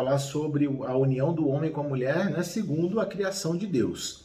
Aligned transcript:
falar 0.00 0.18
sobre 0.18 0.64
a 0.64 0.96
união 0.96 1.34
do 1.34 1.46
homem 1.46 1.70
com 1.70 1.82
a 1.82 1.84
mulher, 1.84 2.30
né, 2.30 2.42
segundo 2.42 2.98
a 3.00 3.04
criação 3.04 3.54
de 3.54 3.66
Deus. 3.66 4.24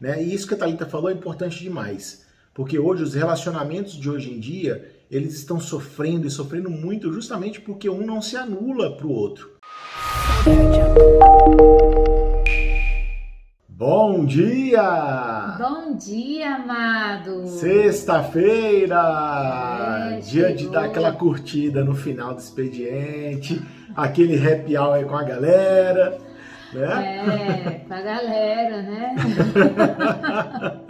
Né? 0.00 0.24
E 0.24 0.32
isso 0.32 0.48
que 0.48 0.54
a 0.54 0.56
Thalita 0.56 0.86
falou 0.86 1.10
é 1.10 1.12
importante 1.12 1.62
demais, 1.62 2.24
porque 2.54 2.78
hoje 2.78 3.02
os 3.02 3.12
relacionamentos 3.12 3.92
de 3.92 4.08
hoje 4.08 4.32
em 4.32 4.40
dia, 4.40 4.90
eles 5.10 5.34
estão 5.34 5.60
sofrendo 5.60 6.26
e 6.26 6.30
sofrendo 6.30 6.70
muito 6.70 7.12
justamente 7.12 7.60
porque 7.60 7.90
um 7.90 8.06
não 8.06 8.22
se 8.22 8.34
anula 8.34 8.96
para 8.96 9.06
o 9.06 9.12
outro. 9.12 9.50
Bom 13.80 14.26
dia! 14.26 15.56
Bom 15.58 15.96
dia, 15.96 16.56
amado! 16.56 17.46
Sexta-feira! 17.46 18.98
É, 20.12 20.20
dia 20.20 20.48
chegou. 20.48 20.56
de 20.56 20.68
dar 20.68 20.84
aquela 20.84 21.12
curtida 21.12 21.82
no 21.82 21.94
final 21.94 22.34
do 22.34 22.40
expediente, 22.40 23.58
aquele 23.96 24.36
happy 24.36 24.76
hour 24.76 25.02
com 25.06 25.16
a 25.16 25.22
galera, 25.22 26.18
né? 26.74 27.24
É, 27.24 27.80
com 27.88 27.94
a 27.94 28.02
galera, 28.02 28.82
né? 28.82 29.14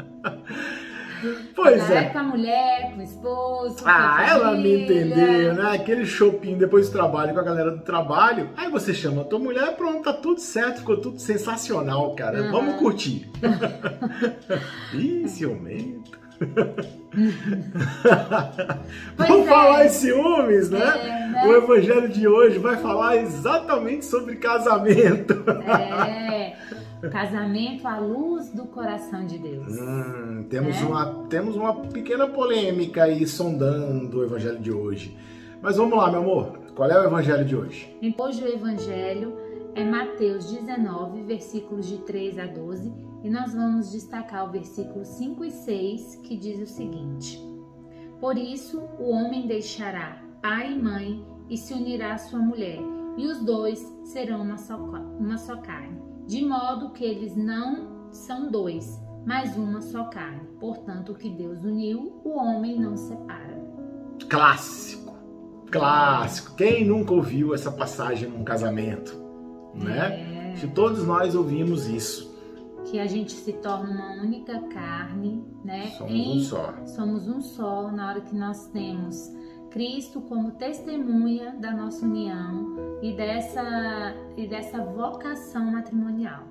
Pois 1.55 1.91
é. 1.91 2.05
Com 2.05 2.19
a 2.19 2.23
mulher, 2.23 2.93
com 2.93 3.01
o 3.01 3.03
esposo. 3.03 3.77
Ah, 3.85 4.27
ela 4.29 4.53
me 4.53 4.85
entendeu, 4.85 5.55
né? 5.55 5.73
Aquele 5.75 6.05
shopping 6.07 6.57
depois 6.59 6.89
do 6.89 6.93
trabalho 6.93 7.35
com 7.35 7.41
a 7.41 7.43
galera 7.45 7.71
do 7.71 7.83
trabalho. 7.83 8.51
Aí 8.57 8.71
você 8.71 8.95
chama 8.95 9.23
a 9.23 9.25
tua 9.25 9.39
mulher, 9.39 9.77
pronto, 9.77 10.05
tá 10.05 10.13
tudo 10.13 10.41
certo, 10.41 10.79
ficou 10.79 10.97
tudo 10.97 11.19
sensacional, 11.19 12.15
cara. 12.15 12.43
Uhum. 12.43 12.51
Vamos 12.51 12.75
curtir. 12.77 13.31
Ih, 14.95 15.29
ciumento. 15.29 16.19
Vamos 19.17 19.47
é. 19.47 19.51
falar 19.51 19.85
em 19.87 19.89
ciúmes, 19.91 20.71
né? 20.71 20.81
É, 20.81 21.29
né? 21.29 21.43
O 21.47 21.55
evangelho 21.55 22.09
de 22.09 22.27
hoje 22.27 22.59
vai 22.59 22.77
falar 22.79 23.17
exatamente 23.17 24.07
sobre 24.07 24.37
casamento. 24.37 25.45
É. 25.67 26.57
Casamento 27.09 27.89
à 27.89 27.99
luz 27.99 28.51
do 28.51 28.67
coração 28.67 29.25
de 29.25 29.39
Deus. 29.39 29.67
Hum, 29.79 30.45
temos, 30.51 30.77
é? 30.77 30.85
uma, 30.85 31.07
temos 31.29 31.57
uma 31.57 31.75
pequena 31.75 32.29
polêmica 32.29 33.05
aí 33.05 33.27
sondando 33.27 34.19
o 34.19 34.25
evangelho 34.25 34.59
de 34.59 34.71
hoje. 34.71 35.17
Mas 35.63 35.77
vamos 35.77 35.97
lá, 35.97 36.11
meu 36.11 36.21
amor. 36.21 36.59
Qual 36.75 36.91
é 36.91 37.01
o 37.01 37.05
evangelho 37.05 37.45
de 37.45 37.57
hoje? 37.57 37.97
Hoje 38.19 38.45
o 38.45 38.49
evangelho 38.49 39.35
é 39.75 39.83
Mateus 39.85 40.51
19, 40.51 41.23
versículos 41.23 41.87
de 41.89 41.99
3 41.99 42.39
a 42.39 42.47
12, 42.47 42.93
e 43.23 43.31
nós 43.31 43.55
vamos 43.55 43.93
destacar 43.93 44.47
o 44.49 44.53
versículo 44.53 45.05
5 45.05 45.45
e 45.45 45.51
6, 45.51 46.17
que 46.23 46.37
diz 46.37 46.61
o 46.61 46.67
seguinte: 46.67 47.41
Por 48.21 48.37
isso 48.37 48.81
o 48.99 49.11
homem 49.11 49.47
deixará 49.47 50.23
pai 50.43 50.73
e 50.73 50.83
mãe 50.83 51.25
e 51.49 51.57
se 51.57 51.73
unirá 51.73 52.15
à 52.15 52.19
sua 52.19 52.41
mulher, 52.41 52.79
e 53.17 53.27
os 53.27 53.43
dois 53.43 53.81
serão 54.05 54.43
uma 54.43 54.57
só, 54.59 54.77
uma 54.77 55.39
só 55.39 55.57
carne 55.57 56.10
de 56.31 56.45
modo 56.45 56.91
que 56.91 57.03
eles 57.05 57.37
não 57.37 58.13
são 58.13 58.53
dois, 58.53 59.03
mas 59.27 59.57
uma 59.57 59.81
só 59.81 60.05
carne. 60.05 60.47
Portanto, 60.61 61.11
o 61.11 61.15
que 61.17 61.29
Deus 61.29 61.65
uniu, 61.65 62.21
o 62.25 62.39
homem 62.39 62.79
não 62.79 62.97
separa. 62.97 63.61
Clássico, 64.29 65.13
clássico. 65.73 66.55
Quem 66.55 66.87
nunca 66.87 67.13
ouviu 67.13 67.53
essa 67.53 67.73
passagem 67.73 68.31
num 68.31 68.45
casamento, 68.45 69.13
né? 69.75 70.53
É. 70.53 70.57
Se 70.57 70.69
todos 70.69 71.05
nós 71.05 71.35
ouvimos 71.35 71.89
isso. 71.89 72.31
Que 72.85 73.01
a 73.01 73.09
gente 73.09 73.33
se 73.33 73.55
torna 73.55 73.91
uma 73.91 74.23
única 74.23 74.57
carne, 74.69 75.45
né? 75.65 75.89
Somos 75.99 76.13
em, 76.13 76.37
um 76.37 76.41
só. 76.43 76.75
Somos 76.87 77.27
um 77.27 77.41
só 77.41 77.91
na 77.91 78.09
hora 78.09 78.21
que 78.21 78.37
nós 78.37 78.69
temos 78.69 79.33
Cristo 79.71 80.21
como 80.23 80.53
testemunha 80.53 81.55
da 81.59 81.73
nossa 81.73 82.05
união 82.05 82.99
e 83.03 83.13
dessa, 83.13 84.15
e 84.37 84.47
dessa 84.47 84.85
vocação 84.85 85.71
matrimonial. 85.71 86.45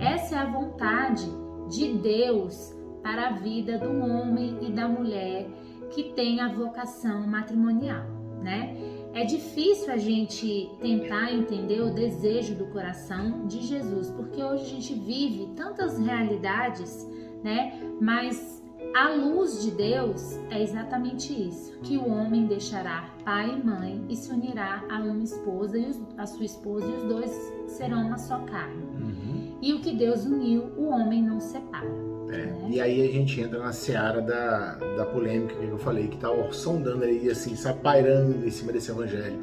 Essa 0.00 0.34
é 0.34 0.38
a 0.38 0.46
vontade 0.50 1.26
de 1.68 1.94
Deus 1.94 2.74
para 3.02 3.28
a 3.28 3.32
vida 3.32 3.78
do 3.78 3.90
homem 4.00 4.58
e 4.62 4.72
da 4.72 4.88
mulher 4.88 5.46
que 5.90 6.12
tem 6.14 6.40
a 6.40 6.48
vocação 6.48 7.26
matrimonial, 7.26 8.04
né? 8.42 8.76
É 9.12 9.24
difícil 9.24 9.92
a 9.92 9.96
gente 9.96 10.68
tentar 10.80 11.32
entender 11.32 11.80
o 11.80 11.94
desejo 11.94 12.56
do 12.56 12.66
coração 12.66 13.46
de 13.46 13.60
Jesus, 13.60 14.10
porque 14.10 14.42
hoje 14.42 14.64
a 14.64 14.68
gente 14.68 14.94
vive 14.94 15.52
tantas 15.54 15.98
realidades, 15.98 17.08
né? 17.44 17.80
Mas 18.00 18.63
a 18.94 19.12
luz 19.12 19.60
de 19.60 19.72
Deus 19.72 20.38
é 20.50 20.62
exatamente 20.62 21.32
isso: 21.32 21.76
que 21.82 21.98
o 21.98 22.08
homem 22.08 22.46
deixará 22.46 23.10
pai 23.24 23.50
e 23.50 23.66
mãe 23.66 24.04
e 24.08 24.14
se 24.14 24.30
unirá 24.30 24.84
a 24.88 25.00
uma 25.00 25.24
esposa 25.24 25.76
e 25.76 25.90
a 26.16 26.26
sua 26.26 26.44
esposa, 26.44 26.86
e 26.86 26.92
os 26.92 27.02
dois 27.02 27.52
serão 27.66 28.06
uma 28.06 28.16
só 28.16 28.38
carne. 28.40 28.84
Uhum. 29.00 29.58
E 29.60 29.72
o 29.74 29.80
que 29.80 29.94
Deus 29.96 30.24
uniu, 30.24 30.62
o 30.76 30.88
homem 30.90 31.22
não 31.22 31.40
separa. 31.40 31.88
É, 32.30 32.46
né? 32.46 32.68
E 32.70 32.80
aí 32.80 33.08
a 33.08 33.12
gente 33.12 33.40
entra 33.40 33.58
na 33.58 33.72
seara 33.72 34.20
da, 34.20 34.74
da 34.96 35.06
polêmica 35.06 35.54
que 35.54 35.68
eu 35.68 35.78
falei, 35.78 36.06
que 36.06 36.14
está 36.14 36.28
sondando 36.52 37.04
aí, 37.04 37.28
assim, 37.28 37.56
se 37.56 37.72
pairando 37.74 38.46
em 38.46 38.50
cima 38.50 38.72
desse 38.72 38.90
evangelho. 38.90 39.38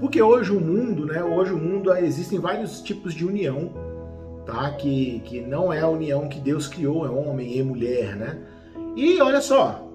Porque 0.00 0.20
hoje 0.22 0.50
o 0.50 0.60
mundo, 0.60 1.06
né? 1.06 1.22
Hoje 1.22 1.52
o 1.52 1.58
mundo 1.58 1.94
existem 1.94 2.38
vários 2.38 2.80
tipos 2.80 3.14
de 3.14 3.24
união, 3.24 3.70
tá? 4.46 4.70
Que, 4.72 5.20
que 5.20 5.40
não 5.40 5.72
é 5.72 5.80
a 5.80 5.88
união 5.88 6.28
que 6.28 6.40
Deus 6.40 6.66
criou, 6.66 7.04
é 7.06 7.10
homem 7.10 7.58
e 7.58 7.62
mulher, 7.62 8.16
né? 8.16 8.38
E 8.96 9.20
olha 9.20 9.40
só, 9.40 9.88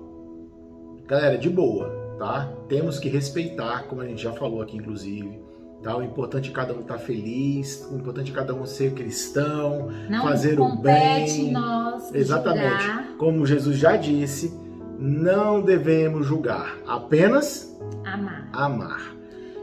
galera, 1.06 1.38
de 1.38 1.50
boa, 1.50 1.90
tá? 2.18 2.50
Temos 2.68 3.00
que 3.00 3.10
respeitar, 3.10 3.84
como 3.88 4.02
a 4.02 4.08
gente 4.08 4.22
já 4.22 4.32
falou 4.32 4.62
aqui, 4.62 4.78
inclusive. 4.78 5.42
Tá? 5.84 5.98
O 5.98 6.02
importante 6.02 6.50
é 6.50 6.54
cada 6.54 6.74
um 6.74 6.80
estar 6.80 6.94
tá 6.94 7.00
feliz, 7.00 7.86
o 7.92 7.98
importante 7.98 8.32
é 8.32 8.34
cada 8.34 8.54
um 8.54 8.66
ser 8.66 8.94
cristão, 8.94 9.90
não 10.10 10.24
fazer 10.24 10.60
o 10.60 10.78
bem. 10.78 11.52
Nós 11.52 12.14
Exatamente. 12.16 12.84
Julgar. 12.84 13.08
Como 13.18 13.46
Jesus 13.46 13.78
já 13.78 13.98
disse, 13.98 14.58
não 14.98 15.62
devemos 15.62 16.26
julgar, 16.26 16.78
apenas 16.88 17.78
amar. 18.06 18.50
amar. 18.54 19.14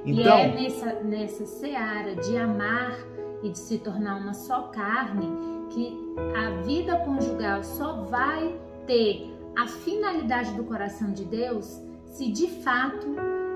Então, 0.05 0.39
e 0.39 0.43
é 0.43 0.55
nessa, 0.55 0.93
nessa 1.03 1.47
seara 1.47 2.15
de 2.17 2.37
amar 2.37 2.99
e 3.43 3.49
de 3.49 3.59
se 3.59 3.79
tornar 3.79 4.17
uma 4.17 4.35
só 4.35 4.65
carne 4.65 5.27
que 5.71 5.97
a 6.37 6.63
vida 6.63 6.97
conjugal 6.97 7.63
só 7.63 8.05
vai 8.05 8.55
ter 8.87 9.31
a 9.57 9.67
finalidade 9.67 10.53
do 10.53 10.65
coração 10.65 11.13
de 11.13 11.25
Deus 11.25 11.81
se 12.07 12.31
de 12.31 12.49
fato 12.49 13.07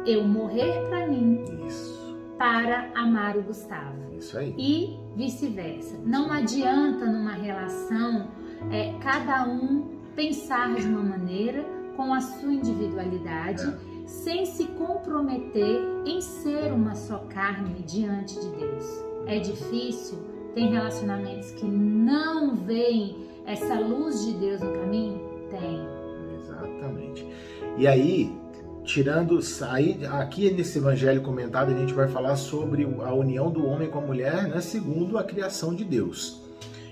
eu 0.06 0.24
morrer 0.24 0.86
para 0.88 1.06
mim 1.06 1.42
Isso. 1.66 2.16
para 2.38 2.90
amar 2.94 3.36
o 3.36 3.42
Gustavo. 3.42 4.14
Isso 4.16 4.38
aí. 4.38 4.54
E 4.56 4.98
vice-versa. 5.16 5.98
Não 6.04 6.30
adianta 6.30 7.06
numa 7.06 7.32
relação 7.32 8.28
é, 8.70 8.92
cada 9.00 9.46
um 9.46 9.94
pensar 10.14 10.74
de 10.74 10.86
uma 10.86 11.02
maneira 11.02 11.64
com 11.96 12.12
a 12.12 12.20
sua 12.20 12.52
individualidade, 12.52 13.62
é. 13.62 14.06
sem 14.06 14.44
se 14.44 14.64
comprometer 14.68 15.80
em 16.04 16.20
ser 16.20 16.72
uma 16.72 16.94
só 16.94 17.18
carne 17.28 17.82
diante 17.82 18.38
de 18.41 18.48
Deus. 18.50 18.84
É 19.26 19.38
difícil, 19.38 20.18
tem 20.54 20.70
relacionamentos 20.70 21.50
que 21.52 21.64
não 21.64 22.54
veem 22.54 23.24
essa 23.47 23.78
luz 23.78 24.25
de 24.25 24.32
Deus 24.32 24.60
no 24.60 24.72
caminho? 24.72 25.21
Tem. 25.50 25.81
Exatamente. 26.38 27.27
E 27.78 27.87
aí, 27.87 28.32
tirando 28.84 29.38
aí 29.69 29.99
aqui 30.06 30.50
nesse 30.50 30.78
evangelho 30.78 31.22
comentado 31.22 31.72
a 31.72 31.78
gente 31.78 31.93
vai 31.93 32.09
falar 32.09 32.37
sobre 32.37 32.84
a 32.84 33.15
união 33.15 33.50
do 33.50 33.66
homem 33.66 33.88
com 33.88 33.99
a 33.99 34.03
mulher, 34.03 34.49
né, 34.49 34.60
segundo 34.60 35.19
a 35.19 35.25
criação 35.25 35.75
de 35.75 35.84
Deus, 35.84 36.43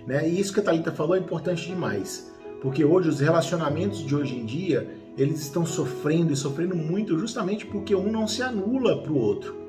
né? 0.07 0.29
E 0.29 0.41
isso 0.41 0.53
que 0.53 0.61
a 0.61 0.63
Talita 0.63 0.93
falou 0.93 1.17
é 1.17 1.19
importante 1.19 1.67
demais, 1.67 2.33
porque 2.61 2.85
hoje 2.85 3.09
os 3.09 3.21
relacionamentos 3.21 4.05
de 4.05 4.15
hoje 4.15 4.37
em 4.37 4.45
dia 4.45 4.89
eles 5.17 5.41
estão 5.41 5.67
sofrendo 5.67 6.33
e 6.33 6.37
sofrendo 6.37 6.75
muito 6.75 7.19
justamente 7.19 7.67
porque 7.67 7.95
um 7.95 8.11
não 8.11 8.27
se 8.27 8.43
anula 8.43 9.03
para 9.03 9.13
o 9.13 9.19
outro. 9.19 9.62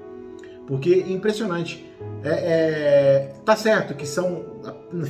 Porque 0.68 1.04
é 1.06 1.12
impressionante. 1.12 1.86
É, 2.24 2.30
é, 2.30 3.34
tá 3.44 3.56
certo 3.56 3.94
que 3.96 4.06
são 4.06 4.62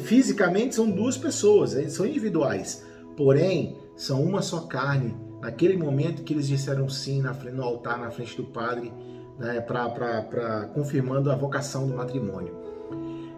fisicamente 0.04 0.74
são 0.74 0.90
duas 0.90 1.16
pessoas, 1.16 1.72
são 1.94 2.06
individuais, 2.06 2.84
porém 3.16 3.78
são 3.96 4.24
uma 4.24 4.42
só 4.42 4.62
carne. 4.62 5.16
Naquele 5.42 5.78
momento 5.78 6.24
que 6.24 6.34
eles 6.34 6.48
disseram 6.48 6.88
sim 6.88 7.22
na 7.22 7.34
no 7.34 7.64
altar, 7.64 8.00
na 8.00 8.10
frente 8.10 8.36
do 8.38 8.46
padre, 8.46 8.92
né, 9.38 9.60
para 9.62 10.70
confirmando 10.74 11.30
a 11.30 11.36
vocação 11.36 11.88
do 11.88 11.96
matrimônio. 11.96 12.56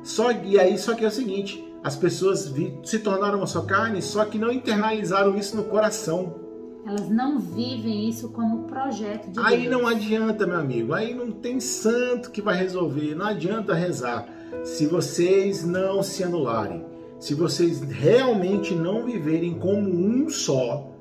Só 0.03 0.31
e 0.31 0.59
aí 0.59 0.77
só 0.77 0.94
que 0.94 1.03
é 1.03 1.07
o 1.07 1.11
seguinte, 1.11 1.65
as 1.83 1.95
pessoas 1.95 2.47
vi, 2.47 2.79
se 2.83 3.00
tornaram 3.00 3.39
uma 3.39 3.47
só 3.47 3.61
carne, 3.61 4.01
só 4.01 4.23
que 4.25 4.38
não 4.38 4.51
internalizaram 4.51 5.35
isso 5.35 5.57
no 5.57 5.65
coração. 5.65 6.44
Elas 6.85 7.09
não 7.09 7.39
vivem 7.39 8.07
isso 8.07 8.29
como 8.29 8.65
projeto 8.65 9.31
de 9.31 9.39
Aí 9.39 9.67
Deus. 9.67 9.71
não 9.71 9.87
adianta, 9.87 10.45
meu 10.45 10.59
amigo. 10.59 10.93
Aí 10.93 11.15
não 11.15 11.31
tem 11.31 11.59
santo 11.59 12.29
que 12.29 12.41
vai 12.41 12.55
resolver. 12.55 13.15
Não 13.15 13.25
adianta 13.25 13.73
rezar. 13.73 14.27
Se 14.63 14.85
vocês 14.85 15.65
não 15.65 16.03
se 16.03 16.23
anularem, 16.23 16.85
se 17.19 17.33
vocês 17.33 17.81
realmente 17.81 18.75
não 18.75 19.03
viverem 19.03 19.55
como 19.55 19.89
um 19.89 20.29
só, 20.29 20.91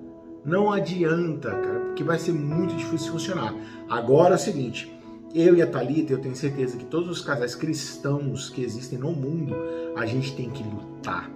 não 0.44 0.72
adianta, 0.72 1.50
cara, 1.50 1.80
porque 1.80 2.02
vai 2.02 2.18
ser 2.18 2.32
muito 2.32 2.74
difícil 2.76 3.12
funcionar. 3.12 3.54
Agora 3.88 4.34
é 4.34 4.36
o 4.36 4.40
seguinte, 4.40 4.90
eu 5.34 5.54
e 5.54 5.62
a 5.62 5.66
Thalita, 5.66 6.12
eu 6.12 6.18
tenho 6.20 6.34
certeza 6.36 6.76
que 6.76 6.84
todos 6.86 7.10
os 7.10 7.20
casais 7.20 7.54
cristãos 7.54 8.48
que 8.48 8.62
existem 8.62 8.98
no 8.98 9.12
mundo, 9.12 9.54
a 9.96 10.06
gente 10.06 10.34
tem 10.34 10.48
que 10.50 10.62
lutar. 10.62 11.30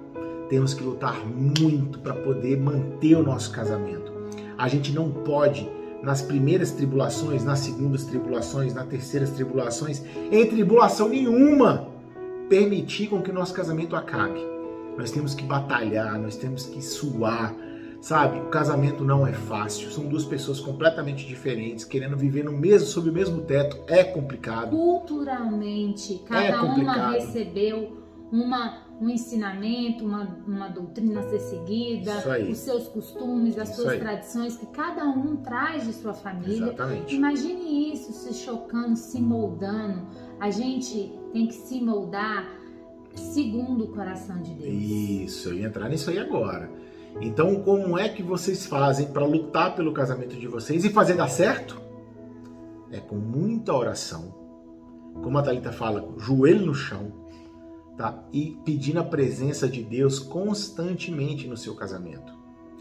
Temos 0.49 0.73
que 0.73 0.83
lutar 0.83 1.27
muito 1.27 1.99
para 1.99 2.15
poder 2.15 2.59
manter 2.59 3.15
o 3.17 3.23
nosso 3.23 3.53
casamento. 3.53 4.18
A 4.59 4.69
gente 4.69 4.93
não 4.93 5.11
pode 5.11 5.71
nas 6.03 6.23
primeiras 6.23 6.73
tribulações, 6.73 7.45
nas 7.45 7.61
segundas 7.61 8.05
tribulações, 8.05 8.75
nas 8.75 8.87
terceiras 8.87 9.31
tribulações, 9.31 10.03
em 10.31 10.47
tribulação 10.47 11.09
nenhuma, 11.09 11.89
permitir 12.49 13.09
com 13.09 13.23
que 13.23 13.31
o 13.31 13.35
nosso 13.35 13.55
casamento 13.55 13.97
acabe. 13.97 14.41
Nós 14.97 15.11
temos 15.11 15.35
que 15.35 15.45
batalhar, 15.45 16.19
nós 16.19 16.37
temos 16.37 16.67
que 16.67 16.83
suar, 16.83 17.55
sabe? 18.01 18.41
O 18.41 18.47
casamento 18.47 19.05
não 19.05 19.27
é 19.27 19.33
fácil. 19.33 19.91
São 19.91 20.05
duas 20.05 20.25
pessoas 20.25 20.59
completamente 20.59 21.27
diferentes, 21.27 21.85
querendo 21.85 22.17
viver 22.17 22.45
no 22.45 22.53
mesmo, 22.53 22.89
sob 22.89 23.11
o 23.11 23.13
mesmo 23.13 23.43
teto. 23.43 23.79
É 23.87 24.03
complicado. 24.03 24.71
Culturalmente, 24.71 26.23
cada 26.27 26.45
É 26.45 26.61
uma 26.61 27.11
recebeu 27.13 27.97
uma, 28.33 28.88
um 29.01 29.09
ensinamento, 29.09 30.05
uma, 30.05 30.25
uma 30.47 30.69
doutrina 30.69 31.21
a 31.21 31.23
ser 31.23 31.39
seguida, 31.41 32.13
os 32.51 32.59
seus 32.59 32.89
costumes, 32.89 33.57
as 33.59 33.71
Isso 33.71 33.83
suas 33.83 33.95
aí. 33.95 34.01
tradições 34.01 34.57
que 34.57 34.67
cada 34.67 35.05
um 35.05 35.37
traz 35.37 35.87
de 35.87 35.93
sua 35.93 36.15
família. 36.15 36.69
Exatamente. 36.69 37.15
Imagine 37.15 37.93
isso 37.93 38.13
se 38.13 38.35
chocando, 38.35 38.97
se 38.97 39.21
moldando. 39.21 40.07
A 40.41 40.51
gente 40.51 41.13
tem 41.33 41.47
que 41.47 41.55
se 41.55 41.81
moldar 41.81 42.59
segundo 43.15 43.85
o 43.85 43.89
coração 43.89 44.41
de 44.43 44.55
Deus. 44.55 44.75
Isso, 44.75 45.49
eu 45.51 45.55
ia 45.55 45.67
entrar 45.67 45.89
nisso 45.89 46.11
aí 46.11 46.19
agora. 46.19 46.71
Então, 47.21 47.63
como 47.63 47.99
é 47.99 48.09
que 48.09 48.23
vocês 48.23 48.67
fazem 48.67 49.09
para 49.09 49.25
lutar 49.25 49.75
pelo 49.75 49.93
casamento 49.93 50.37
de 50.37 50.47
vocês 50.47 50.85
e 50.85 50.91
fazer 50.91 51.15
dar 51.15 51.29
certo? 51.29 51.81
É 52.91 52.99
com 52.99 53.17
muita 53.17 53.75
oração. 53.75 54.35
Como 55.23 55.37
a 55.37 55.43
Thalita 55.43 55.73
fala, 55.73 56.09
joelho 56.19 56.67
no 56.67 56.75
chão, 56.75 57.13
tá? 57.99 58.23
E 58.33 58.57
pedindo 58.65 59.01
a 59.01 59.05
presença 59.05 59.69
de 59.69 59.83
Deus 59.83 60.21
constantemente 60.21 61.49
no 61.49 61.57
seu 61.57 61.75
casamento. 61.75 62.33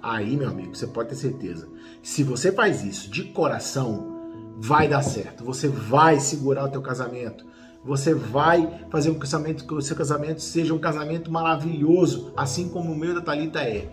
Aí, 0.02 0.38
meu 0.38 0.48
amigo, 0.48 0.76
você 0.76 0.86
pode 0.86 1.10
ter 1.10 1.16
certeza. 1.16 1.68
Se 2.04 2.24
você 2.24 2.52
faz 2.52 2.84
isso 2.86 3.10
de 3.10 3.24
coração, 3.24 4.16
vai 4.58 4.88
dar 4.88 5.02
certo. 5.02 5.44
Você 5.44 5.68
vai 5.68 6.20
segurar 6.20 6.66
o 6.66 6.70
teu 6.70 6.82
casamento. 6.82 7.46
Você 7.84 8.14
vai 8.14 8.86
fazer 8.92 9.10
um 9.10 9.18
casamento 9.18 9.66
que 9.66 9.74
o 9.74 9.82
seu 9.82 9.96
casamento 9.96 10.42
seja 10.42 10.74
um 10.74 10.80
casamento 10.80 11.32
maravilhoso, 11.32 12.32
assim 12.38 12.70
como 12.70 12.92
o 12.92 12.98
meu 12.98 13.16
da 13.16 13.22
Thalita 13.22 13.62
é. 13.62 13.90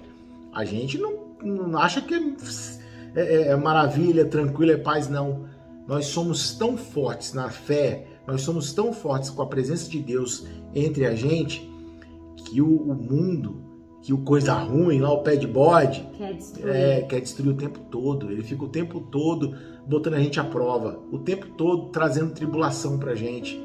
A 0.53 0.65
gente 0.65 0.99
não, 0.99 1.15
não 1.43 1.79
acha 1.79 2.01
que 2.03 2.15
é, 2.15 3.21
é- 3.21 3.49
é 3.49 3.57
maravilha, 3.57 4.27
tranquilo, 4.27 4.73
é 4.73 4.77
paz, 4.77 5.09
não. 5.09 5.47
Nós 5.87 6.07
somos 6.07 6.55
tão 6.55 6.77
fortes 6.77 7.33
na 7.33 7.49
fé, 7.51 8.07
nós 8.27 8.43
somos 8.43 8.73
tão 8.73 8.93
fortes 8.93 9.31
com 9.31 9.43
a 9.43 9.47
presença 9.47 9.89
de 9.89 10.01
Deus 10.01 10.47
entre 10.75 11.07
a 11.07 11.15
gente, 11.15 11.69
que 12.37 12.61
o, 12.61 12.67
o 12.69 12.95
mundo, 12.95 13.63
que 14.03 14.13
o 14.13 14.19
coisa 14.19 14.53
ruim, 14.55 15.01
lá 15.01 15.13
o 15.13 15.23
pé 15.23 15.37
de 15.37 15.47
bode, 15.47 16.07
Quer 16.17 16.35
destruir. 16.35 16.75
é, 16.75 17.01
quer 17.03 17.21
destruir 17.21 17.51
o 17.53 17.57
tempo 17.57 17.79
todo. 17.91 18.31
Ele 18.31 18.43
fica 18.43 18.65
o 18.65 18.69
tempo 18.69 19.01
todo 19.01 19.55
botando 19.87 20.15
a 20.15 20.21
gente 20.21 20.39
à 20.41 20.45
prova, 20.45 20.99
o 21.11 21.19
tempo 21.19 21.47
todo 21.57 21.91
trazendo 21.91 22.33
tribulação 22.33 22.99
pra 22.99 23.15
gente. 23.15 23.63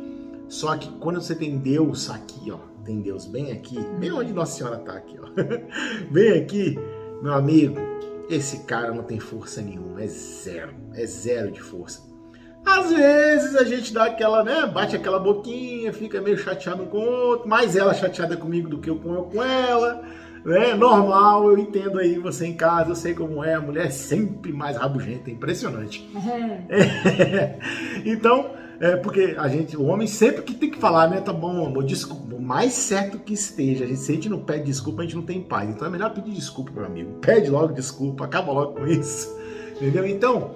Só 0.48 0.76
que 0.78 0.90
quando 1.00 1.22
você 1.22 1.36
tem 1.36 1.58
Deus 1.58 2.10
aqui, 2.10 2.52
ó, 2.52 2.58
tem 2.84 3.02
Deus 3.02 3.26
bem 3.26 3.52
aqui, 3.52 3.78
bem 4.00 4.12
onde 4.12 4.34
Nossa 4.34 4.58
Senhora 4.58 4.78
tá 4.80 4.94
aqui, 4.94 5.16
ó, 5.22 5.28
bem 6.12 6.32
aqui, 6.42 6.76
meu 7.22 7.34
amigo, 7.34 7.76
esse 8.30 8.60
cara 8.66 8.92
não 8.94 9.04
tem 9.04 9.20
força 9.20 9.62
nenhuma, 9.62 10.02
é 10.02 10.08
zero, 10.08 10.74
é 10.94 11.06
zero 11.06 11.52
de 11.52 11.62
força. 11.62 12.09
Às 12.66 12.92
vezes 12.94 13.56
a 13.56 13.64
gente 13.64 13.94
dá 13.94 14.06
aquela, 14.06 14.44
né, 14.44 14.66
bate 14.66 14.96
aquela 14.96 15.20
boquinha, 15.20 15.92
fica 15.94 16.22
meio 16.22 16.38
chateado 16.38 16.86
com 16.86 16.98
o 16.98 17.28
outro, 17.30 17.50
mais 17.50 17.76
ela 17.76 17.94
chateada 17.94 18.38
comigo 18.38 18.70
do 18.70 18.78
que 18.78 18.90
eu 18.90 18.98
com, 18.98 19.14
eu 19.14 19.24
com 19.24 19.44
ela, 19.44 20.02
né, 20.46 20.74
normal, 20.74 21.50
eu 21.50 21.58
entendo 21.58 22.00
aí 22.00 22.18
você 22.18 22.46
em 22.46 22.54
casa, 22.54 22.92
eu 22.92 22.96
sei 22.96 23.14
como 23.14 23.44
é, 23.44 23.56
a 23.56 23.62
mulher 23.62 23.88
é 23.88 23.90
sempre 23.90 24.54
mais 24.54 24.78
rabugenta, 24.78 25.30
é 25.30 25.34
impressionante. 25.34 26.10
É. 26.70 27.60
então, 28.06 28.52
é 28.80 28.96
porque 28.96 29.36
a 29.38 29.48
gente, 29.50 29.76
o 29.76 29.84
homem 29.84 30.08
sempre 30.08 30.42
que 30.42 30.54
tem 30.54 30.72
que 30.72 30.80
falar, 30.80 31.10
né? 31.10 31.20
Tá 31.20 31.34
bom, 31.34 31.66
amor, 31.66 31.84
desculpa. 31.84 32.38
Mais 32.40 32.72
certo 32.74 33.20
que 33.20 33.34
esteja, 33.34 33.84
a 33.84 33.88
gente, 33.88 34.00
se 34.00 34.12
a 34.12 34.16
gente 34.16 34.30
não 34.30 34.40
pede 34.40 34.64
desculpa, 34.64 35.02
a 35.02 35.04
gente 35.04 35.18
não 35.18 35.24
tem 35.24 35.42
paz. 35.42 35.70
Então 35.70 35.86
é 35.86 35.92
melhor 35.92 36.14
pedir 36.14 36.32
desculpa, 36.32 36.72
meu 36.72 36.86
amigo. 36.86 37.12
Pede 37.20 37.50
logo 37.50 37.74
desculpa, 37.74 38.24
acaba 38.24 38.54
logo 38.54 38.76
com 38.76 38.88
isso. 38.88 39.38
Entendeu? 39.76 40.08
Então, 40.08 40.52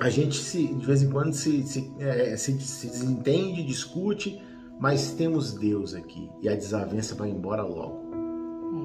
a 0.00 0.08
gente 0.08 0.36
se, 0.36 0.66
de 0.66 0.86
vez 0.86 1.02
em 1.02 1.10
quando 1.10 1.32
se, 1.34 1.62
se, 1.62 1.92
é, 1.98 2.36
se, 2.36 2.58
se 2.60 2.86
desentende, 2.86 3.62
discute, 3.62 4.42
mas 4.78 5.12
temos 5.12 5.52
Deus 5.52 5.94
aqui. 5.94 6.30
E 6.40 6.48
a 6.48 6.54
desavença 6.54 7.14
vai 7.14 7.28
embora 7.28 7.62
logo. 7.62 8.00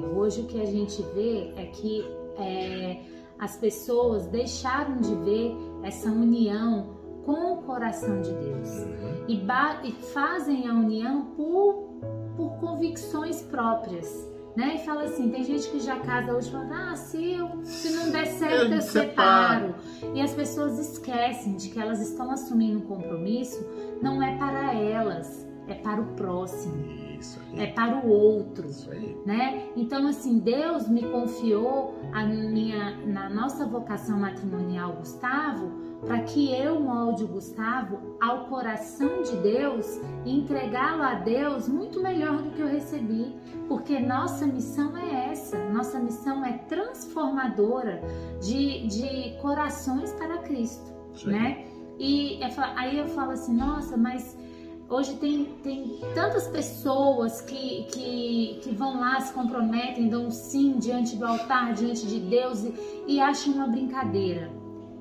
É, 0.03 0.07
hoje 0.07 0.41
o 0.41 0.45
que 0.45 0.59
a 0.59 0.65
gente 0.65 1.01
vê 1.15 1.53
é 1.56 1.65
que 1.67 2.06
é, 2.38 3.00
as 3.39 3.56
pessoas 3.56 4.27
deixaram 4.27 5.00
de 5.00 5.15
ver 5.15 5.56
essa 5.83 6.09
união 6.09 6.95
com 7.23 7.53
o 7.53 7.63
coração 7.63 8.21
de 8.21 8.31
Deus 8.33 8.69
Uhum. 8.69 9.25
e, 9.27 9.41
e 9.88 9.91
fazem 10.13 10.68
a 10.68 10.73
união 10.73 11.27
por, 11.35 12.00
por 12.35 12.51
convicções 12.59 13.41
próprias. 13.41 14.27
Né? 14.56 14.75
E 14.75 14.86
fala 14.86 15.04
assim, 15.04 15.30
tem 15.30 15.44
gente 15.44 15.69
que 15.69 15.80
já 15.80 16.00
casa 16.00 16.34
hoje 16.34 16.48
e 16.48 16.52
fala, 16.52 16.92
ah, 16.92 16.96
se, 16.96 17.34
eu, 17.34 17.60
se 17.66 17.90
não 17.90 18.10
der 18.10 18.25
certo 18.25 18.74
eu 18.74 18.81
separo. 18.81 19.75
E 20.13 20.22
as 20.22 20.31
pessoas 20.31 20.80
esquecem 20.80 21.57
de 21.57 21.69
que 21.69 21.80
elas 21.80 22.00
estão 22.00 22.31
assumindo 22.31 22.78
um 22.78 22.81
compromisso, 22.81 23.66
não 24.02 24.24
é 24.24 24.38
para 24.38 24.74
elas, 24.74 25.46
é 25.68 25.74
para 25.74 26.02
o 26.02 26.06
próximo, 26.16 26.86
é 27.57 27.68
para 27.68 27.98
o 27.98 28.10
outro 28.10 28.68
né? 29.25 29.69
Então 29.75 30.07
assim, 30.07 30.38
Deus 30.40 30.88
me 30.88 31.02
confiou 31.04 31.96
a 32.13 32.24
minha 32.25 32.98
na 33.06 33.30
nossa 33.30 33.66
vocação 33.66 34.19
matrimonial, 34.19 34.94
Gustavo, 34.94 35.72
para 36.06 36.19
que 36.22 36.54
eu 36.54 36.80
molde 36.80 37.24
o 37.24 37.28
Gustavo 37.28 38.16
ao 38.22 38.46
coração 38.46 39.24
de 39.24 39.36
Deus 39.38 40.00
e 40.24 40.38
entregá-lo 40.38 41.02
a 41.04 41.16
Deus 41.16 41.68
muito 41.68 42.00
melhor 42.02 42.42
do 42.42 42.52
que 42.52 42.62
eu 42.62 42.68
recebi, 42.68 43.34
porque 43.68 44.00
nossa 44.00 44.46
missão 44.46 44.96
é 44.96 45.31
essa, 45.31 45.57
nossa 45.69 46.00
missão 46.00 46.46
é 46.46 46.54
transformadora 46.54 48.02
de, 48.42 48.88
de 48.88 49.38
corações 49.42 50.12
para 50.13 50.38
Cristo, 50.40 50.94
aí. 51.25 51.31
né? 51.31 51.66
E 51.98 52.44
eu 52.44 52.52
fa- 52.52 52.74
aí 52.75 52.98
eu 52.98 53.07
falo 53.07 53.31
assim, 53.31 53.56
nossa, 53.56 53.98
mas 53.98 54.38
Hoje 54.88 55.16
tem, 55.16 55.46
tem 55.63 56.00
tantas 56.13 56.48
pessoas 56.48 57.42
que, 57.42 57.85
que, 57.85 58.59
que 58.62 58.71
vão 58.76 59.00
lá, 59.00 59.19
se 59.19 59.33
comprometem, 59.33 60.09
dão 60.09 60.28
um 60.28 60.30
sim 60.30 60.78
diante 60.78 61.16
do 61.16 61.26
altar, 61.26 61.74
diante 61.74 62.06
de 62.06 62.19
Deus 62.19 62.64
e, 62.64 62.74
e 63.07 63.19
acham 63.19 63.54
uma 63.56 63.68
brincadeira. 63.68 64.52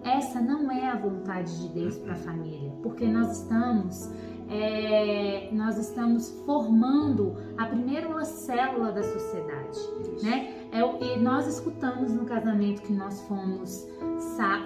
Essa 0.05 0.41
não 0.41 0.71
é 0.71 0.89
a 0.91 0.97
vontade 0.97 1.61
de 1.63 1.69
Deus 1.75 1.97
para 1.99 2.13
a 2.13 2.17
família, 2.17 2.71
porque 2.83 3.07
nós 3.07 3.41
estamos, 3.41 4.11
é, 4.51 5.49
nós 5.53 5.79
estamos 5.79 6.29
formando 6.45 7.35
a 7.57 7.67
primeira 7.67 8.23
célula 8.25 8.93
da 8.93 9.03
sociedade, 9.03 9.79
né? 10.23 10.55
É, 10.73 10.85
o- 10.85 10.99
e 11.03 11.19
nós 11.21 11.47
escutamos 11.47 12.13
no 12.13 12.25
casamento 12.27 12.83
que 12.83 12.93
nós 12.93 13.21
fomos 13.23 13.89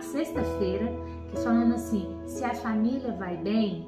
sexta-feira, 0.00 0.90
que 1.30 1.38
falando 1.40 1.74
assim, 1.74 2.08
se 2.26 2.44
a 2.44 2.54
família 2.54 3.12
vai 3.12 3.36
bem, 3.36 3.86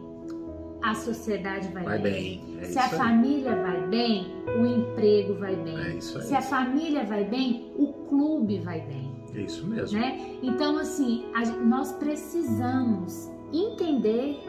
a 0.82 0.94
sociedade 0.94 1.68
vai, 1.68 1.84
Vai 1.84 1.98
bem. 1.98 2.56
É 2.60 2.64
Se 2.64 2.78
a 2.78 2.84
aí. 2.84 2.90
família 2.90 3.54
vai 3.56 3.86
bem, 3.88 4.26
o 4.58 4.64
emprego 4.66 5.34
vai 5.34 5.54
bem. 5.56 5.78
É. 5.96 6.00
Se 6.00 6.34
a 6.34 6.40
família 6.40 7.04
vai 7.04 7.24
bem, 7.24 7.70
o 7.76 7.88
clube 8.08 8.58
vai 8.60 8.80
bem, 8.80 9.09
É 9.34 9.40
isso 9.40 9.66
mesmo. 9.66 9.98
né? 9.98 10.38
Então 10.42 10.78
assim, 10.78 11.24
a 11.34 11.44
nós 11.46 11.92
precisamos 11.92 13.30
entender 13.52 14.40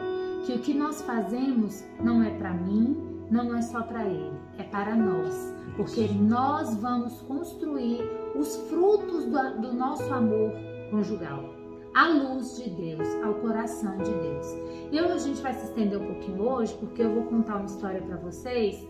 que 0.44 0.52
o 0.52 0.58
que 0.58 0.74
nós 0.74 1.02
fazemos 1.02 1.84
não 2.02 2.22
é 2.22 2.30
para 2.30 2.52
mim, 2.52 2.96
não 3.30 3.54
é 3.56 3.62
só 3.62 3.82
para 3.82 4.04
ele, 4.06 4.32
é 4.58 4.64
para 4.64 4.94
nós, 4.94 5.54
porque 5.76 6.08
nós 6.08 6.76
vamos 6.76 7.20
construir 7.22 8.00
os 8.36 8.56
frutos 8.68 9.24
do, 9.24 9.60
do 9.60 9.72
nosso 9.72 10.12
amor 10.12 10.52
conjugal, 10.90 11.54
à 11.94 12.08
luz 12.08 12.56
de 12.56 12.70
Deus, 12.70 13.08
ao 13.24 13.34
coração 13.34 13.96
de 13.98 14.10
Deus. 14.12 14.46
E 14.90 15.00
hoje 15.00 15.12
a 15.12 15.18
gente 15.18 15.42
vai 15.42 15.54
se 15.54 15.64
estender 15.66 15.98
um 15.98 16.06
pouquinho 16.06 16.42
hoje, 16.42 16.74
porque 16.74 17.02
eu 17.02 17.14
vou 17.14 17.24
contar 17.24 17.56
uma 17.56 17.66
história 17.66 18.02
para 18.02 18.16
vocês 18.16 18.86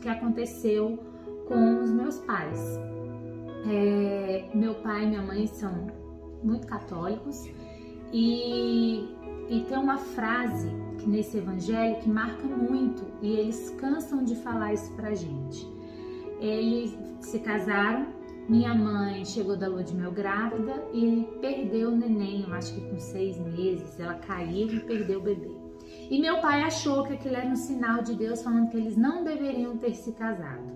que 0.00 0.08
aconteceu 0.08 0.98
com 1.46 1.82
os 1.82 1.90
meus 1.90 2.18
pais. 2.20 2.78
É, 3.66 4.50
meu 4.54 4.74
pai 4.74 5.04
e 5.04 5.06
minha 5.06 5.22
mãe 5.22 5.46
são 5.46 5.86
muito 6.42 6.66
católicos 6.66 7.48
e, 8.12 9.08
e 9.48 9.64
tem 9.68 9.78
uma 9.78 9.96
frase 9.96 10.68
que 10.98 11.08
nesse 11.08 11.38
evangelho 11.38 11.98
que 12.00 12.08
marca 12.08 12.46
muito 12.46 13.06
e 13.22 13.32
eles 13.32 13.70
cansam 13.78 14.22
de 14.22 14.36
falar 14.36 14.74
isso 14.74 14.92
pra 14.92 15.14
gente. 15.14 15.66
Eles 16.40 16.96
se 17.20 17.38
casaram 17.38 18.06
minha 18.48 18.74
mãe 18.74 19.24
chegou 19.24 19.56
da 19.56 19.66
lua 19.66 19.82
de 19.82 19.94
mel 19.94 20.12
grávida 20.12 20.84
e 20.92 21.26
perdeu 21.40 21.88
o 21.88 21.96
neném, 21.96 22.42
eu 22.42 22.52
acho 22.52 22.74
que 22.74 22.80
com 22.90 22.98
seis 22.98 23.38
meses. 23.38 23.98
Ela 23.98 24.14
caiu 24.14 24.68
e 24.68 24.80
perdeu 24.80 25.20
o 25.20 25.22
bebê. 25.22 25.50
E 26.10 26.20
meu 26.20 26.40
pai 26.40 26.62
achou 26.62 27.04
que 27.04 27.14
aquilo 27.14 27.36
era 27.36 27.46
um 27.46 27.56
sinal 27.56 28.02
de 28.02 28.14
Deus 28.14 28.42
falando 28.42 28.68
que 28.68 28.76
eles 28.76 28.98
não 28.98 29.24
deveriam 29.24 29.78
ter 29.78 29.94
se 29.94 30.12
casado. 30.12 30.73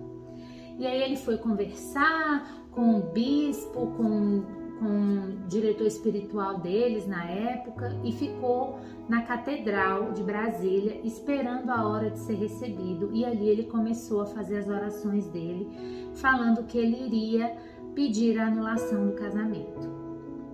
E 0.79 0.87
aí 0.87 1.03
ele 1.03 1.17
foi 1.17 1.37
conversar 1.37 2.65
com 2.71 2.99
o 2.99 3.01
bispo, 3.11 3.87
com, 3.97 4.43
com 4.79 4.85
o 4.85 5.47
diretor 5.49 5.85
espiritual 5.85 6.59
deles 6.59 7.05
na 7.05 7.25
época 7.25 7.99
e 8.01 8.13
ficou 8.13 8.79
na 9.09 9.23
catedral 9.23 10.13
de 10.13 10.23
Brasília 10.23 11.01
esperando 11.03 11.69
a 11.69 11.85
hora 11.85 12.09
de 12.09 12.19
ser 12.19 12.35
recebido. 12.35 13.09
E 13.11 13.25
ali 13.25 13.49
ele 13.49 13.63
começou 13.63 14.21
a 14.21 14.25
fazer 14.25 14.59
as 14.59 14.69
orações 14.69 15.27
dele 15.27 15.67
falando 16.15 16.65
que 16.65 16.77
ele 16.77 17.05
iria 17.05 17.57
pedir 17.93 18.39
a 18.39 18.47
anulação 18.47 19.07
do 19.07 19.13
casamento, 19.13 19.89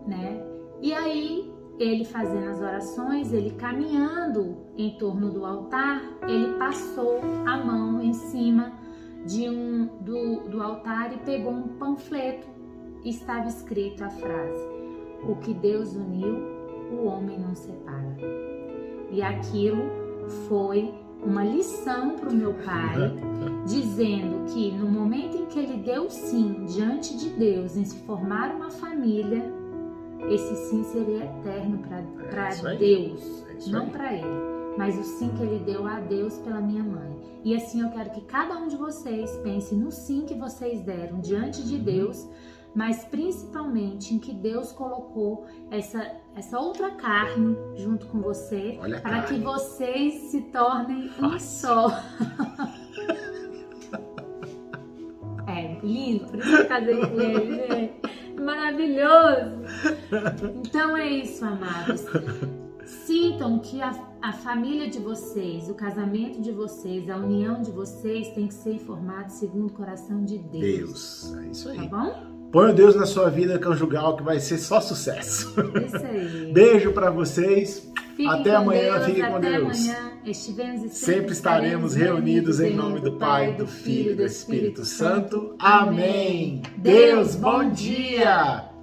né? 0.07 0.41
E 0.81 0.91
aí 0.91 1.53
ele 1.77 2.05
fazendo 2.05 2.49
as 2.49 2.61
orações, 2.61 3.31
ele 3.31 3.51
caminhando 3.51 4.57
em 4.77 4.97
torno 4.97 5.29
do 5.29 5.45
altar, 5.45 6.01
ele 6.27 6.53
passou 6.57 7.19
a 7.45 7.57
mão 7.57 8.01
em 8.01 8.13
cima 8.13 8.71
de 9.25 9.49
um 9.49 9.87
do, 10.01 10.47
do 10.49 10.61
altar 10.61 11.13
e 11.13 11.17
pegou 11.17 11.51
um 11.51 11.67
panfleto. 11.79 12.47
Estava 13.03 13.47
escrito 13.47 14.03
a 14.03 14.09
frase: 14.09 14.67
O 15.27 15.35
que 15.37 15.53
Deus 15.53 15.95
uniu, 15.95 16.37
o 16.91 17.05
homem 17.05 17.39
não 17.39 17.55
separa. 17.55 18.17
E 19.11 19.21
aquilo 19.21 19.83
foi 20.47 20.93
uma 21.23 21.43
lição 21.43 22.15
para 22.15 22.29
o 22.29 22.35
meu 22.35 22.53
pai, 22.53 22.95
dizendo 23.65 24.45
que 24.53 24.71
no 24.71 24.87
momento 24.87 25.37
em 25.37 25.45
que 25.45 25.59
ele 25.59 25.77
deu 25.77 26.09
sim 26.09 26.65
diante 26.65 27.17
de 27.17 27.29
Deus 27.29 27.75
em 27.75 27.83
se 27.83 27.97
formar 28.05 28.53
uma 28.55 28.69
família, 28.69 29.51
esse 30.29 30.55
sim 30.69 30.83
seria 30.83 31.25
eterno 31.25 31.79
para 32.29 32.49
é 32.49 32.77
Deus, 32.77 33.45
é 33.49 33.69
não 33.69 33.89
para 33.89 34.13
ele. 34.13 34.54
Mas 34.77 34.97
o 34.97 35.03
sim 35.03 35.29
que 35.29 35.43
ele 35.43 35.63
deu 35.63 35.87
a 35.87 35.99
Deus 35.99 36.37
pela 36.39 36.59
minha 36.59 36.83
mãe. 36.83 37.15
E 37.43 37.55
assim 37.55 37.81
eu 37.81 37.89
quero 37.89 38.09
que 38.09 38.21
cada 38.21 38.57
um 38.57 38.67
de 38.67 38.75
vocês 38.75 39.31
pense 39.43 39.75
no 39.75 39.91
sim 39.91 40.25
que 40.25 40.33
vocês 40.33 40.81
deram 40.81 41.19
diante 41.19 41.63
de 41.63 41.75
uhum. 41.75 41.83
Deus, 41.83 42.27
mas 42.73 43.05
principalmente 43.05 44.13
em 44.13 44.19
que 44.19 44.33
Deus 44.33 44.71
colocou 44.73 45.45
essa, 45.71 46.11
essa 46.35 46.59
outra 46.59 46.91
carne 46.91 47.55
junto 47.75 48.05
com 48.07 48.19
você 48.19 48.77
Olha 48.81 48.99
para 48.99 49.21
que 49.23 49.39
vocês 49.39 50.13
se 50.31 50.41
tornem 50.41 51.09
um 51.21 51.39
só. 51.39 51.87
é 55.47 55.79
lindo, 55.81 56.25
por 56.25 56.39
isso 56.39 56.49
que 56.49 56.61
eu 56.61 56.67
casei 56.67 56.97
com 56.97 57.21
ele, 57.21 57.67
gente. 57.67 57.93
Maravilhoso! 58.41 59.61
Então 60.67 60.97
é 60.97 61.07
isso, 61.07 61.45
amados. 61.45 62.05
Sintam 62.85 63.59
que 63.59 63.81
a, 63.81 63.91
a 64.25 64.31
família 64.31 64.89
de 64.89 64.97
vocês, 64.97 65.69
o 65.69 65.75
casamento 65.75 66.41
de 66.41 66.51
vocês, 66.51 67.07
a 67.11 67.15
união 67.15 67.61
de 67.61 67.69
vocês 67.69 68.29
tem 68.29 68.47
que 68.47 68.55
ser 68.55 68.79
formado 68.79 69.29
segundo 69.29 69.67
o 69.67 69.71
coração 69.71 70.25
de 70.25 70.39
Deus. 70.39 70.61
Deus, 70.61 71.35
é 71.35 71.47
isso 71.51 71.69
aí. 71.69 71.77
Tá 71.77 71.85
bom? 71.85 72.49
Põe 72.51 72.71
o 72.71 72.73
Deus 72.73 72.95
na 72.95 73.05
sua 73.05 73.29
vida 73.29 73.59
conjugal 73.59 74.17
que 74.17 74.23
vai 74.23 74.39
ser 74.39 74.57
só 74.57 74.81
sucesso. 74.81 75.53
Isso 75.85 75.97
aí. 75.97 76.49
Beijo 76.53 76.91
para 76.91 77.11
vocês. 77.11 77.87
Fiquem 78.15 78.27
até 78.27 78.55
amanhã, 78.55 78.93
Deus, 78.93 79.05
fiquem 79.05 79.25
com 79.29 79.35
até 79.35 79.51
Deus. 79.51 79.89
Amanhã. 79.89 80.11
Estivemos 80.25 80.83
e 80.83 80.89
sempre, 80.89 81.13
sempre 81.13 81.31
estaremos 81.31 81.93
reunidos 81.93 82.59
em 82.59 82.73
nome 82.73 83.01
do 83.01 83.19
Pai, 83.19 83.53
do 83.53 83.67
Filho 83.67 84.13
e 84.13 84.15
do 84.15 84.23
Espírito 84.25 84.85
Santo. 84.85 85.53
Amém. 85.59 86.63
Deus, 86.77 87.35
bom 87.35 87.69
dia. 87.69 88.74